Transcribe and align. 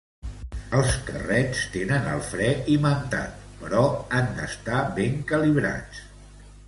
Els 0.77 0.93
carrets 1.09 1.59
tenen 1.75 2.07
el 2.13 2.23
fre 2.29 2.47
imantat, 2.77 3.43
però 3.61 3.85
han 4.21 4.33
d'estar 4.41 4.81
ben 4.99 5.25
calibrats. 5.35 6.03